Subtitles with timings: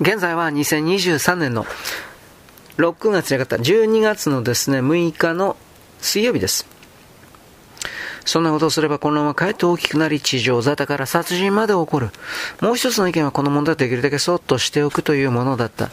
[0.00, 1.66] 現在は2023年の
[2.76, 5.56] 6月じゃなかった12月のですね、6日の
[6.00, 6.77] 水曜日です。
[8.28, 12.10] そんなことをすればこのままかえって大きくなり、地上沙汰から殺人まで起こる。
[12.60, 15.88] もう一つの意見はこの問題をできるだけそっとしておくというものだった。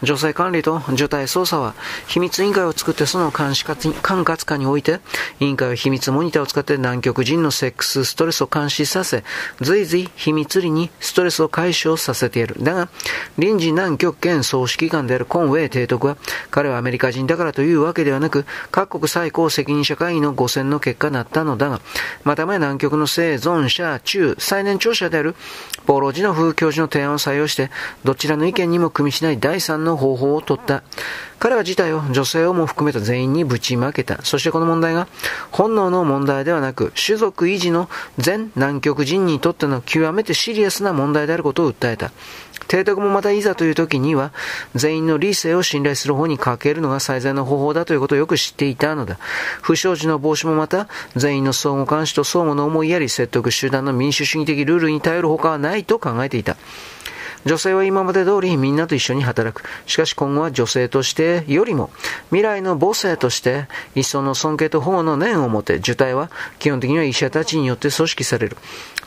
[0.00, 1.74] 女性管理と除隊捜査は、
[2.06, 5.00] 秘密委員会を作ってその監視管轄下において、
[5.40, 9.24] 委員会は秘密モニターを使って南極人のセックス、ストレスを監視させ、
[9.60, 12.54] 随時秘密裏にストレスを解消させている。
[12.60, 12.88] だが、
[13.36, 16.16] 臨時南極圏総指揮官であるコンウェイ提督は、
[16.52, 21.79] 彼はアメリカ人だからというわけではなく、各国最高責任者会議の5選の結果だったのだが、
[22.24, 25.34] また前南極の生存者中最年長者である
[25.86, 27.70] ポーロ・ジノフ教授の提案を採用して、
[28.04, 30.82] どちらの意見にも組みしない第三の方法を取った。
[31.38, 34.22] 彼は事態を女性をも含めた全員にぶちまけた。
[34.22, 35.08] そしてこの問題が
[35.50, 37.88] 本能の問題ではなく、種族維持の
[38.18, 42.12] 全南極人にとっての極めてシリアスな問題であることを訴えた。
[42.68, 44.32] 提督もまたいざという時には、
[44.74, 49.18] 全員の理性を信頼する方にかけるのが最善の方法だということをよく知っていたのだ。
[49.62, 56.56] 不祥事の防止もまた、全員の相互監視と相互の思いやり説得集団の民主主義的ルールに頼るほかはないと考えていた。
[57.46, 59.64] 女性は今まで通りみんなと一緒に働く。
[59.86, 61.90] しかし今後は女性としてよりも
[62.28, 68.56] 未来の母性として一層の尊敬と保護の念を持て受胎は基本的には医者たちによって組織される。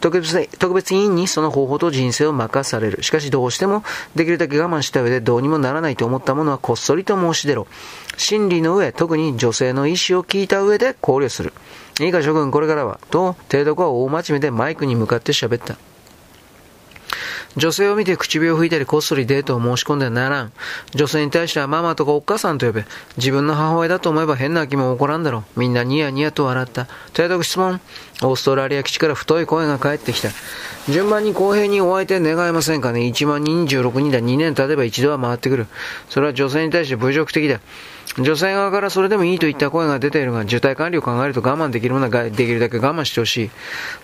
[0.00, 3.02] 特別特別委員にその方法と人生を任される。
[3.02, 3.84] しかしどうしても
[4.16, 7.66] できるだけ我慢した上でどうにもならないと思ったものはこっそりと申し出ろ。
[8.16, 11.52] 真理の上、特に女性の意思を聞いた上で考慮する。
[12.00, 15.76] いいか諸君これからは、と、提督は大真面目でマイクに向かって喋った。
[17.56, 20.52] 女性を見て唇を拭いたりこっそりデートを申し込んではならん。
[20.94, 22.84] 女性に対してはママとかおっ母さんと呼べ。
[23.18, 25.60] 自分の母親だと思えば変な気も起こらんだろう。
[25.60, 26.86] みんなニヤニヤと笑った。
[27.12, 27.80] とやとく質問。
[28.22, 30.30] オーストラリア基地から太い声が返ってきた。
[30.88, 34.18] 順番に公平にお相手願えませんかね ?1 万26人だ。
[34.18, 35.66] 2年経てば一度は回ってくる。
[36.08, 37.60] それは女性に対して侮辱的だ。
[38.18, 43.50] 女性側からそれでもいいといった声が出ているが、受胎管理を考えると我慢できるものはできるだけ我慢してほしい。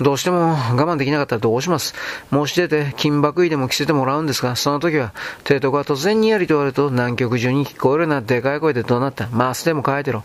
[0.00, 1.94] どうしても我慢できなかったらどうします
[2.30, 5.14] 申し出て金箔医でも着せてもらうんですが、その時は、
[5.44, 9.28] 提督が突然にやりと言われると南極中に聞こえるなでかい声で怒鳴った。
[9.28, 10.22] マスでも書いてろ。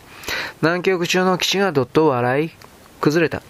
[0.60, 2.50] 南極中の基地がどっと笑い、
[3.00, 3.42] 崩れた。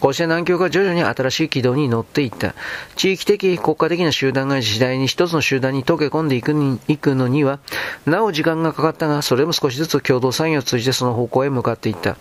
[0.00, 2.54] こうして南極は徐々に新しい軌道に乗っていった。
[2.96, 7.60] 地域的、国家的な集団が次第に一つの集団に溶け込んでいくのには、
[8.06, 12.16] なお時間がかかったが、それも少しずつ共同作業を通じてその方向へ向かっていった。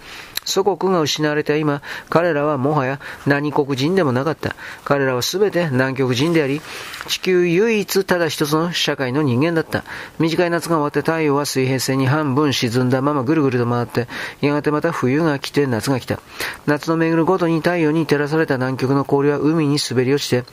[0.45, 4.56] 祖国が失われた今、彼らはもはや何国人でもなかった。
[4.84, 6.61] 彼らは全て南極人であり、
[7.07, 9.84] 地球唯一ただ一つの社会の人間だった。
[10.17, 14.07] 短い夏が終わって太陽は水平線に半分沈んだままぐるぐると回って、
[14.41, 16.19] やがてまた冬が来て夏が来た。
[16.66, 20.44] 夏の巡るごとに太陽に照らされた南極の氷は海に滑り落ちて、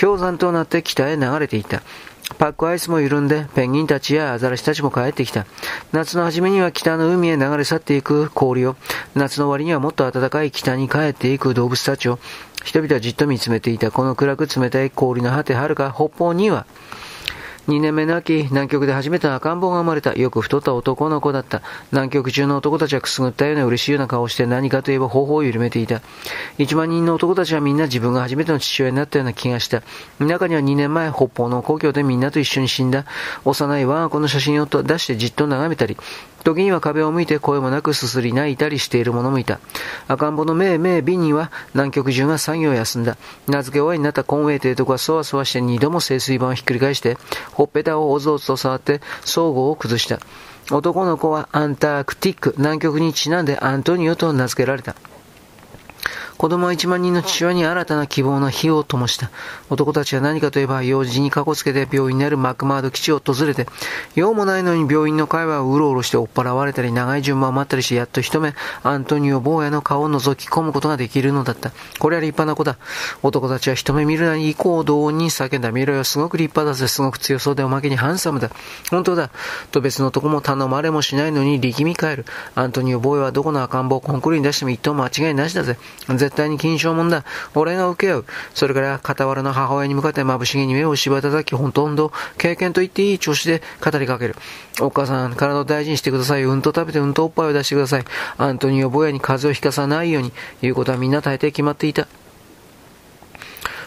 [0.00, 1.82] 氷山となって北へ流れていった。
[2.38, 5.44] パックアイスも緩んで、ペンギンたちやアザラシたちも帰ってきた。
[5.92, 8.76] 夏の初めには北の海へ流れ去っていく氷を、
[9.14, 12.18] 夏の終わりにはもっと暖かい北に帰っていく動物たちを、
[12.64, 13.90] 人々はじっと見つめていた。
[13.90, 16.64] この暗く冷たい氷の果てはるか北方には、
[17.68, 20.12] 2年目の秋、南極で初めて赤ん坊が生まれた。
[20.12, 21.62] よく太った男の子だった。
[21.92, 26.02] 南極中の男たちはくすぐったような嬉しいような顔をして何かといえば頬を緩めていた。
[26.58, 29.82] 1万人の男たちはみんな自分が初めての父親になったような気がした。
[30.18, 33.06] 中には2年前、北方の故郷でみんなと一緒に死んだ
[33.46, 35.96] 幼い我が子の写真を出してじっと眺めたり、
[36.44, 39.60] 時には壁を向いて声もなくすすり泣いたりしている者もいた。
[40.08, 43.16] 赤ん坊の命命美には南極中が作業を休んだ。
[43.48, 47.16] 名付け終わりになったコンウェイ提督はそわそわして二度も清水板をひっくり返して、
[47.54, 50.18] ほっぺたをおぞおぞと触って相互を崩した。
[50.70, 54.96] 男の子はアンタークティック、南極にちなんでアントニオと名付けられた。
[56.36, 59.30] 子供は1万人の父親に新たな希望の火を灯した。
[59.70, 63.66] 男たちは何かといえば、用事にかこつけて病院にあるマクマード基地を訪れて、
[64.16, 71.72] 用もないのに病院の会話をうろうろして追っ払われたり、長い順番を待ったりして、やっと一目、アントニオ坊やの顔を覗き込むことができるのだった。
[71.98, 72.78] これは立派な子だ。
[73.22, 75.70] 男たちは一目見るなり、以降同音に叫んだ。
[75.70, 78.50] 見ろよ、すごく立派だぜ、すごく強そうでおまけにハンサムだ。
[78.90, 79.30] 本当だ。
[79.70, 82.26] と別のとこも頼まれもしないのに力み返る。
[82.54, 85.78] アントニオ坊やはどこの赤ん坊をコンクリに出しても一等間違いなしだぜ。
[86.24, 87.24] 絶対に金賞もんだ。
[87.54, 88.24] 俺が請け負う。
[88.54, 94.36] それから傍らの母親に向かって眩しげに目をしばたたき、ほとんど経験と言っていい調子で語りかける。
[94.80, 96.42] お母さん、体を大事にしてください。
[96.44, 98.04] うんと食べてうんとおっぱいを出してください。
[98.38, 100.32] アントニオ坊やに風邪をひかさないように、
[100.62, 102.08] 言うことはみんな大抵決まっていた。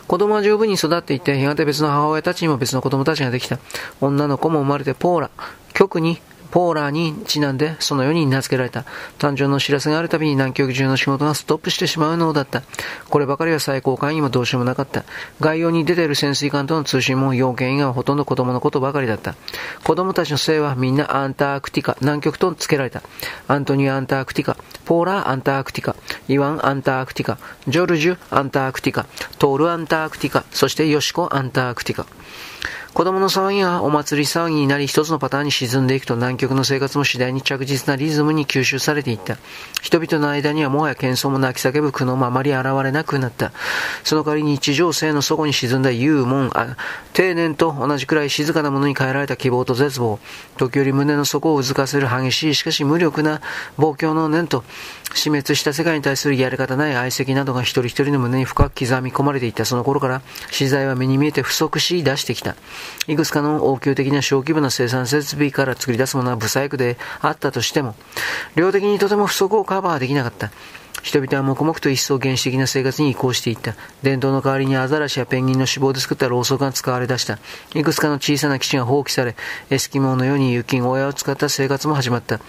[0.08, 3.60] 子供は十分に育っていて、やがて別の母親たちにも別の子供たちができた。
[4.00, 5.30] 女の子も生まれてポーラ。
[5.74, 6.22] 極に
[6.52, 8.86] ポーラーにちなんでそのように名付けられた。
[9.20, 12.64] 誕生の知らせがあるたびに南極中の仕事がストップしてしまうのだった。
[13.10, 15.04] こればかりは最高会議もどうしようもなかった。
[15.40, 19.36] 外洋に出ている潜水艦との通信も用件以外はほとんど子供のことばかりだった。
[19.84, 23.02] 子供たちの姓はみんなアンタークティカ、南極と付けられた。
[23.48, 25.96] アントニオ・アンタークティカ、ポーラー・アンタークティカ、
[26.28, 29.06] イワン・アンタークティカ、ジョルジュ・アンタークティカ、
[29.38, 32.06] トール・アンタークティカ、そしてヨシコ・アンタークティカ。
[32.98, 39.38] 子供の騒ぎがお祭り騒ぎになり一つのパターンに沈んでいくと南極の生活も次第に着実なリズムに吸収されていった。
[39.84, 43.52] 人々の間にはもはや喧騒も泣き叫ぶ苦悩もあまり現れなくなった。
[44.04, 46.50] その代わりに日常性の底に沈んだ幽門、
[47.14, 50.18] 定年と同じくらい静かなものに変えられた希望と絶望、
[50.58, 53.42] 時折胸の底をうずかせる激しいしかし無力な
[53.78, 54.64] 望郷の念と、
[55.14, 60.22] 死滅した世界に対するやり方ない愛席などが一人一人の胸に深く刻み込まれていったその頃から
[60.52, 62.56] 資材は目に見えて不足し出してきた。
[63.08, 67.96] いくつかの応急的な小規模な生産設備から作り出すものは不細工であったとしても、
[68.56, 70.52] 量的にとても不足をカバーできなかった。
[71.04, 73.76] 人々は黙々と一層原始的な生活に移行していった。
[74.04, 77.40] 伝統の代わりにアザラシやペンギンの脂肪で作ったろうそくが使われ出した。
[77.74, 79.36] いくつかの小さな基地が放棄され、
[79.70, 82.40] エスキモーのように雪小屋を使った生活も始まった。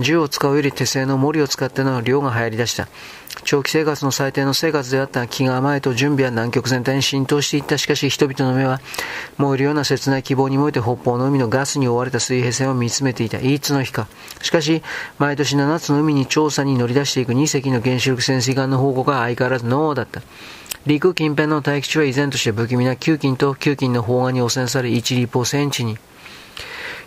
[0.00, 2.88] 銃を使うより手製の森を使っての漁が流行り出した。
[3.44, 7.78] 長期生活の最低の生活であった気が甘えと準備は南極全体に浸透していった。
[7.78, 8.80] しかし人々の目は
[9.36, 13.38] 燃えるような切ない希望に燃えて北方の海のガスに覆われた水平線を見つめていた。
[13.38, 14.08] いつの日か。
[14.42, 14.82] しかし、
[15.18, 20.22] 毎年7つの海に調査に乗り出していく2隻の原子力潜水艦の報告は相変わらずノーだった。
[20.86, 25.98] 陸近辺の大気地は依然として不気味な球菌と球菌の砲丸に汚染され1立方センチに。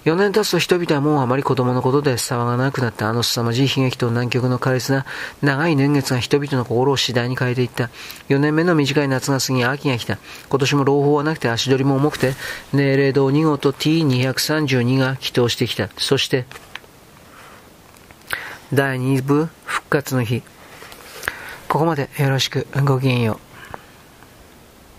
[0.06, 5.06] 4年経つと人々はもうあまり子供のことで騒がなくなったあの凄まじい悲劇と南極の苛烈な
[5.42, 7.90] 長い年月が人々の心を次第に変えていった。
[8.30, 10.18] 4年目の短い夏が過ぎ秋が来た。
[10.50, 12.34] 今年も朗報はなくて足取りも重くて、
[12.72, 15.90] 命令堂2号と T232 が祈祷してきた。
[15.98, 16.46] そして、
[18.74, 20.44] 第2部復活の日。
[21.70, 23.49] ここまでよろしくごきげんよう。